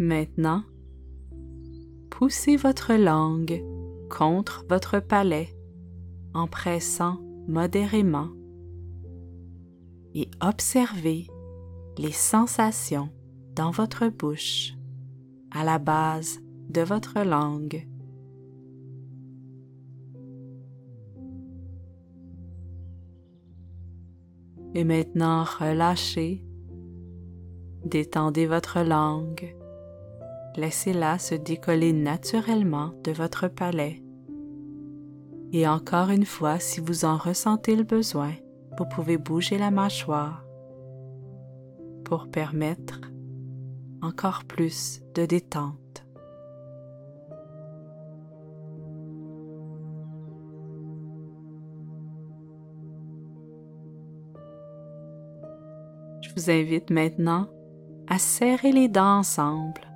Maintenant, 0.00 0.62
poussez 2.08 2.56
votre 2.56 2.94
langue 2.94 3.64
contre 4.08 4.64
votre 4.68 5.00
palais 5.00 5.48
en 6.34 6.46
pressant 6.46 7.18
modérément 7.48 8.28
et 10.14 10.30
observez 10.40 11.26
les 11.96 12.12
sensations 12.12 13.08
dans 13.56 13.72
votre 13.72 14.06
bouche 14.06 14.74
à 15.50 15.64
la 15.64 15.80
base 15.80 16.38
de 16.68 16.82
votre 16.82 17.24
langue. 17.24 17.84
Et 24.76 24.84
maintenant, 24.84 25.42
relâchez, 25.42 26.44
détendez 27.84 28.46
votre 28.46 28.82
langue 28.82 29.57
laissez-la 30.58 31.18
se 31.18 31.36
décoller 31.36 31.92
naturellement 31.92 32.92
de 33.04 33.12
votre 33.12 33.48
palais. 33.48 34.02
Et 35.52 35.66
encore 35.66 36.10
une 36.10 36.26
fois, 36.26 36.58
si 36.58 36.80
vous 36.80 37.04
en 37.04 37.16
ressentez 37.16 37.76
le 37.76 37.84
besoin, 37.84 38.32
vous 38.76 38.84
pouvez 38.84 39.16
bouger 39.16 39.56
la 39.56 39.70
mâchoire 39.70 40.44
pour 42.04 42.28
permettre 42.28 43.00
encore 44.02 44.44
plus 44.44 45.00
de 45.14 45.26
détente. 45.26 46.04
Je 56.20 56.30
vous 56.34 56.50
invite 56.50 56.90
maintenant 56.90 57.48
à 58.08 58.18
serrer 58.18 58.72
les 58.72 58.88
dents 58.88 59.18
ensemble 59.18 59.87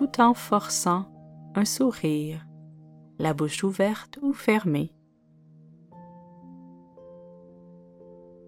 tout 0.00 0.18
en 0.18 0.32
forçant 0.32 1.04
un 1.54 1.66
sourire, 1.66 2.46
la 3.18 3.34
bouche 3.34 3.62
ouverte 3.64 4.18
ou 4.22 4.32
fermée. 4.32 4.94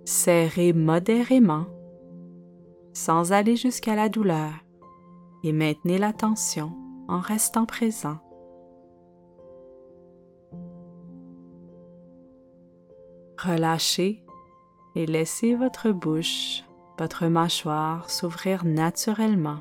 Serrez 0.06 0.72
modérément, 0.72 1.66
sans 2.94 3.32
aller 3.34 3.56
jusqu'à 3.56 3.94
la 3.94 4.08
douleur, 4.08 4.54
et 5.44 5.52
maintenez 5.52 5.98
la 5.98 6.14
tension 6.14 6.72
en 7.06 7.20
restant 7.20 7.66
présent. 7.66 8.16
Relâchez 13.38 14.24
et 14.94 15.04
laissez 15.04 15.54
votre 15.54 15.90
bouche, 15.90 16.64
votre 16.98 17.26
mâchoire 17.26 18.08
s'ouvrir 18.08 18.64
naturellement. 18.64 19.58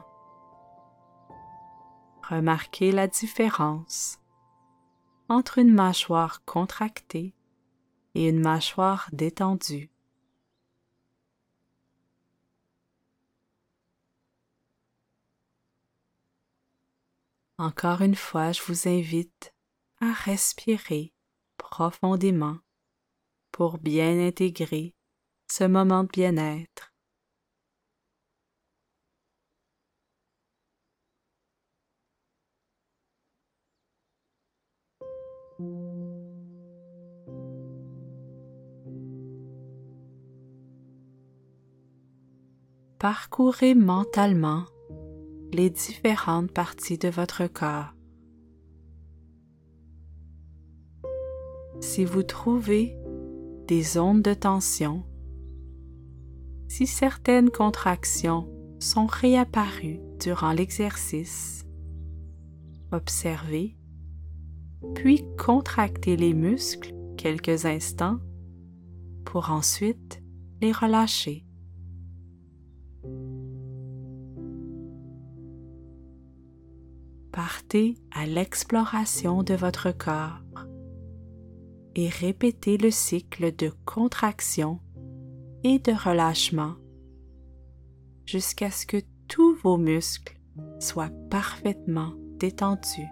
Remarquez 2.31 2.93
la 2.93 3.09
différence 3.09 4.17
entre 5.27 5.57
une 5.57 5.73
mâchoire 5.73 6.45
contractée 6.45 7.35
et 8.15 8.29
une 8.29 8.39
mâchoire 8.39 9.09
détendue. 9.11 9.89
Encore 17.57 17.99
une 17.99 18.15
fois, 18.15 18.53
je 18.53 18.61
vous 18.63 18.87
invite 18.87 19.53
à 19.99 20.13
respirer 20.13 21.11
profondément 21.57 22.59
pour 23.51 23.77
bien 23.77 24.25
intégrer 24.25 24.95
ce 25.51 25.65
moment 25.65 26.05
de 26.05 26.09
bien-être. 26.09 26.90
Parcourez 43.01 43.73
mentalement 43.73 44.65
les 45.51 45.71
différentes 45.71 46.51
parties 46.51 46.99
de 46.99 47.09
votre 47.09 47.47
corps. 47.47 47.95
Si 51.79 52.05
vous 52.05 52.21
trouvez 52.21 52.95
des 53.67 53.81
zones 53.81 54.21
de 54.21 54.35
tension, 54.35 55.03
si 56.67 56.85
certaines 56.85 57.49
contractions 57.49 58.47
sont 58.77 59.07
réapparues 59.07 59.99
durant 60.19 60.51
l'exercice, 60.51 61.65
observez, 62.91 63.79
puis 64.93 65.25
contractez 65.39 66.17
les 66.17 66.35
muscles 66.35 66.93
quelques 67.17 67.65
instants 67.65 68.19
pour 69.25 69.49
ensuite 69.49 70.21
les 70.61 70.71
relâcher. 70.71 71.47
Partez 77.31 77.97
à 78.11 78.25
l'exploration 78.25 79.43
de 79.43 79.53
votre 79.53 79.91
corps 79.91 80.41
et 81.95 82.09
répétez 82.09 82.77
le 82.77 82.91
cycle 82.91 83.55
de 83.55 83.71
contraction 83.85 84.79
et 85.63 85.79
de 85.79 85.91
relâchement 85.91 86.75
jusqu'à 88.25 88.71
ce 88.71 88.85
que 88.85 89.01
tous 89.27 89.55
vos 89.55 89.77
muscles 89.77 90.39
soient 90.79 91.11
parfaitement 91.29 92.13
détendus. 92.37 93.07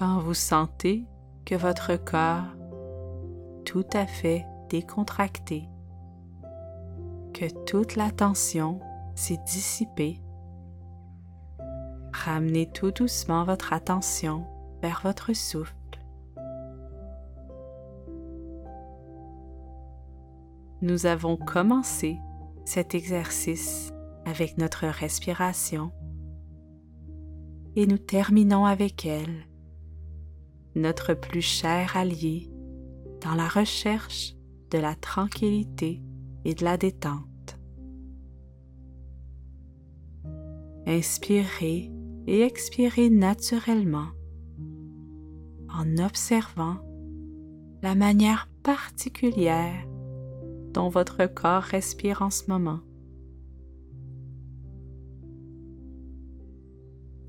Quand 0.00 0.18
vous 0.18 0.32
sentez 0.32 1.04
que 1.44 1.54
votre 1.54 1.94
corps 1.96 2.46
est 2.46 3.64
tout 3.66 3.84
à 3.92 4.06
fait 4.06 4.46
décontracté, 4.70 5.68
que 7.34 7.44
toute 7.66 7.96
la 7.96 8.10
tension 8.10 8.80
s'est 9.14 9.38
dissipée, 9.44 10.22
ramenez 12.14 12.66
tout 12.72 12.92
doucement 12.92 13.44
votre 13.44 13.74
attention 13.74 14.46
vers 14.80 15.02
votre 15.04 15.34
souffle. 15.34 15.74
Nous 20.80 21.04
avons 21.04 21.36
commencé 21.36 22.16
cet 22.64 22.94
exercice 22.94 23.92
avec 24.24 24.56
notre 24.56 24.86
respiration 24.86 25.92
et 27.76 27.86
nous 27.86 27.98
terminons 27.98 28.64
avec 28.64 29.04
elle 29.04 29.49
notre 30.74 31.14
plus 31.14 31.42
cher 31.42 31.96
allié 31.96 32.50
dans 33.22 33.34
la 33.34 33.48
recherche 33.48 34.34
de 34.70 34.78
la 34.78 34.94
tranquillité 34.94 36.02
et 36.44 36.54
de 36.54 36.64
la 36.64 36.76
détente. 36.76 37.58
Inspirez 40.86 41.90
et 42.26 42.42
expirez 42.42 43.10
naturellement 43.10 44.08
en 45.72 45.98
observant 45.98 46.78
la 47.82 47.94
manière 47.94 48.48
particulière 48.62 49.86
dont 50.72 50.88
votre 50.88 51.26
corps 51.26 51.62
respire 51.62 52.22
en 52.22 52.30
ce 52.30 52.44
moment. 52.48 52.80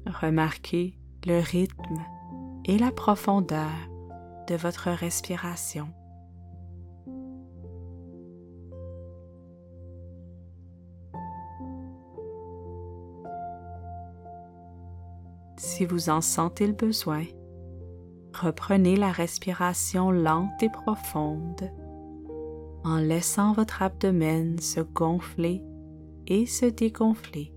Remarquez 0.06 0.96
le 1.26 1.40
rythme 1.40 2.04
et 2.66 2.78
la 2.78 2.92
profondeur 2.92 3.70
de 4.48 4.56
votre 4.56 4.90
respiration. 4.90 5.88
Si 15.58 15.86
vous 15.86 16.10
en 16.10 16.22
sentez 16.22 16.68
le 16.68 16.74
besoin, 16.74 17.24
reprenez 18.34 18.96
la 18.96 19.12
respiration 19.12 20.12
lente 20.12 20.62
et 20.62 20.70
profonde 20.70 21.72
en 22.84 22.98
laissant 22.98 23.54
votre 23.54 23.82
abdomen 23.82 24.60
se 24.60 24.82
gonfler 24.82 25.64
et 26.28 26.46
se 26.46 26.66
dégonfler. 26.66 27.54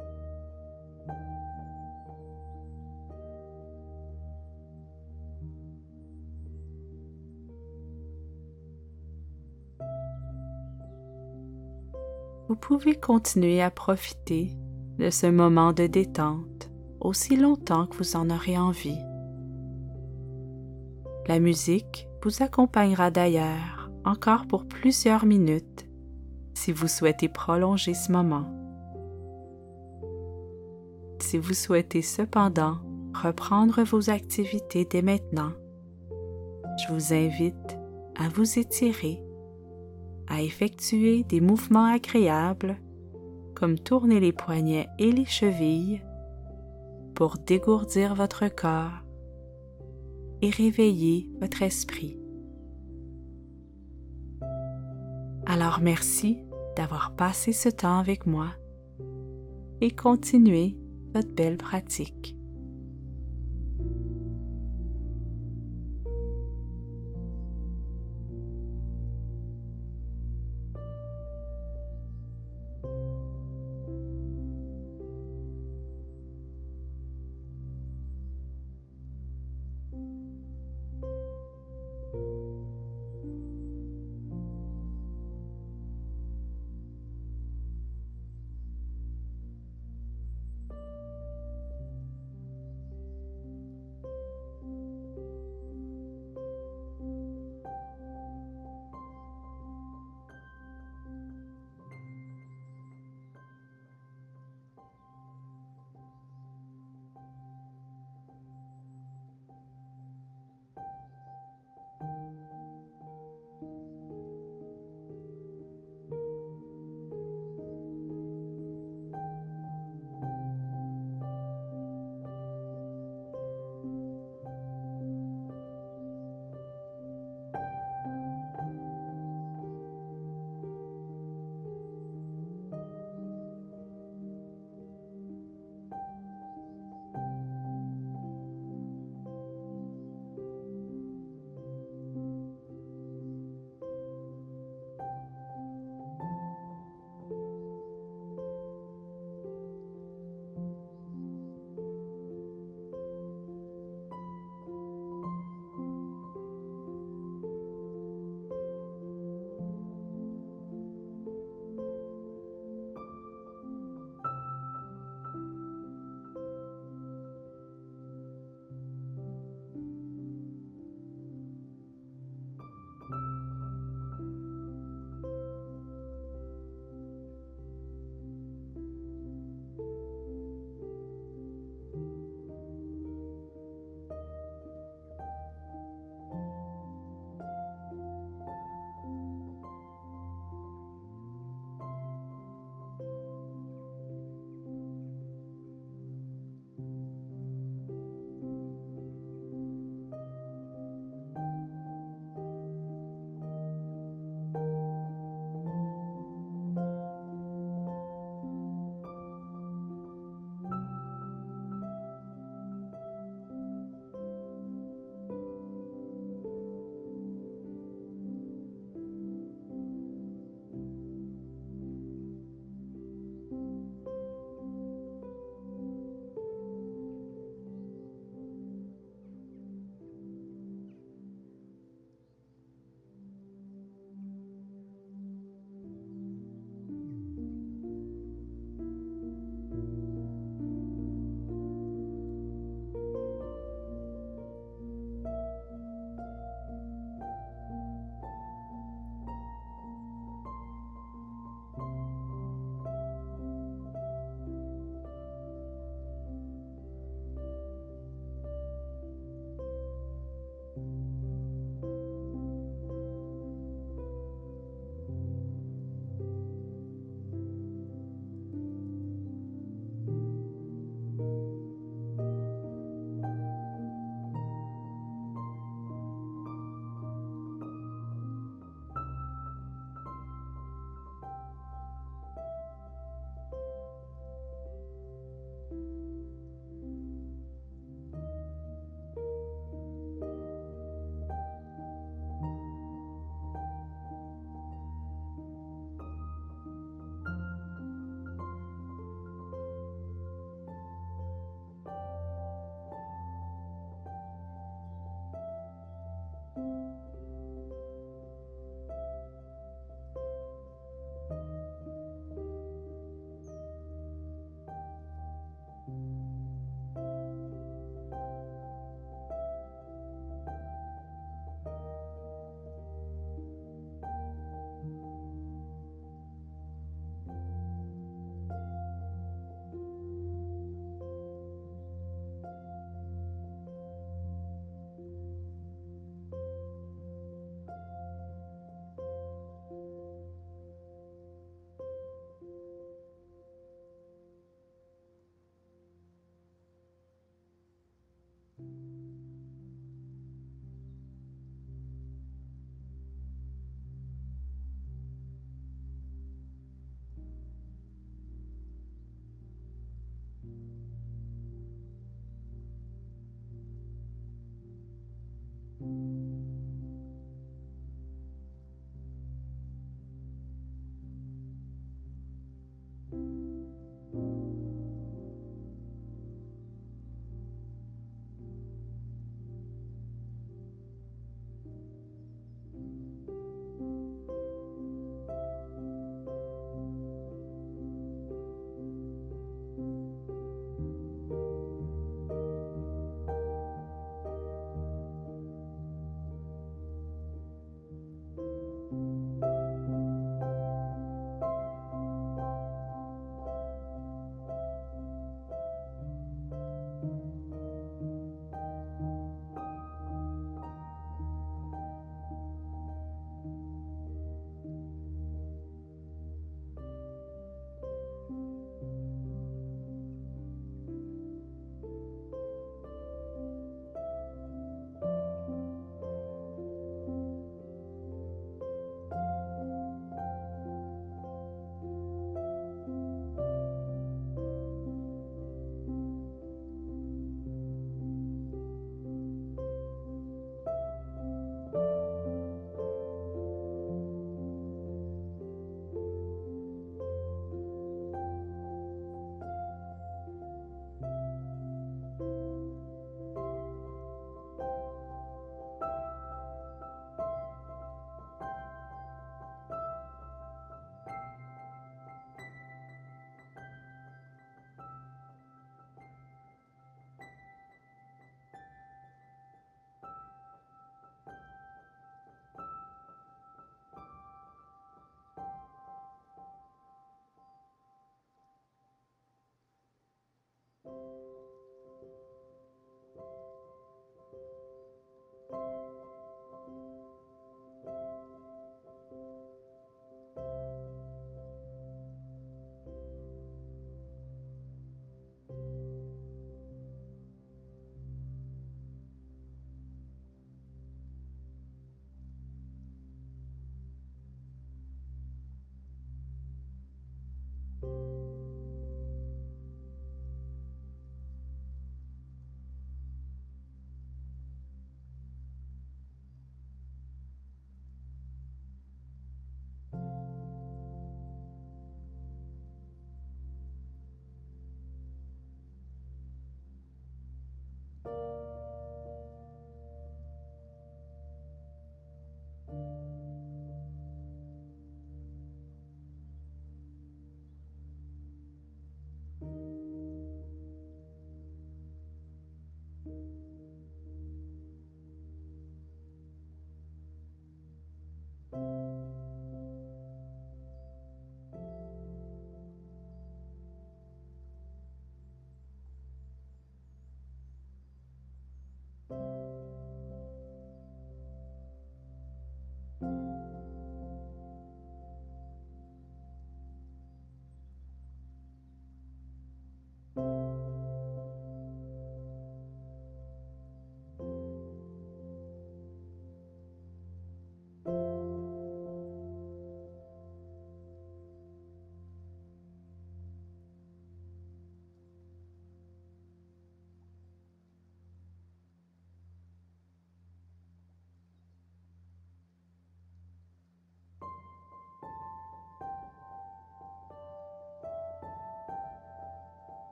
Vous 12.54 12.60
pouvez 12.60 12.94
continuer 12.94 13.60
à 13.60 13.68
profiter 13.68 14.56
de 15.00 15.10
ce 15.10 15.26
moment 15.26 15.72
de 15.72 15.88
détente 15.88 16.70
aussi 17.00 17.34
longtemps 17.34 17.88
que 17.88 17.96
vous 17.96 18.14
en 18.14 18.30
aurez 18.30 18.56
envie. 18.56 19.00
La 21.26 21.40
musique 21.40 22.06
vous 22.22 22.44
accompagnera 22.44 23.10
d'ailleurs 23.10 23.90
encore 24.04 24.46
pour 24.46 24.68
plusieurs 24.68 25.26
minutes 25.26 25.88
si 26.54 26.70
vous 26.70 26.86
souhaitez 26.86 27.28
prolonger 27.28 27.92
ce 27.92 28.12
moment. 28.12 28.46
Si 31.18 31.38
vous 31.38 31.54
souhaitez 31.54 32.02
cependant 32.02 32.78
reprendre 33.20 33.82
vos 33.82 34.10
activités 34.10 34.84
dès 34.84 35.02
maintenant, 35.02 35.50
je 36.86 36.92
vous 36.92 37.12
invite 37.12 37.76
à 38.14 38.28
vous 38.28 38.60
étirer 38.60 39.20
à 40.28 40.42
effectuer 40.42 41.24
des 41.24 41.40
mouvements 41.40 41.84
agréables 41.84 42.76
comme 43.54 43.78
tourner 43.78 44.20
les 44.20 44.32
poignets 44.32 44.88
et 44.98 45.12
les 45.12 45.24
chevilles 45.24 46.02
pour 47.14 47.38
dégourdir 47.38 48.14
votre 48.14 48.48
corps 48.48 49.04
et 50.42 50.50
réveiller 50.50 51.30
votre 51.40 51.62
esprit. 51.62 52.18
Alors 55.46 55.80
merci 55.80 56.38
d'avoir 56.76 57.14
passé 57.14 57.52
ce 57.52 57.68
temps 57.68 57.98
avec 57.98 58.26
moi 58.26 58.48
et 59.80 59.90
continuez 59.90 60.76
votre 61.12 61.32
belle 61.32 61.56
pratique. 61.56 62.33